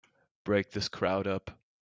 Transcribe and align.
Break 0.45 0.71
this 0.71 0.89
crowd 0.89 1.27
up! 1.27 1.59